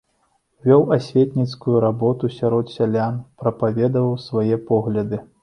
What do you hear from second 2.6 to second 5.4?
сялян, прапаведаваў свае погляды.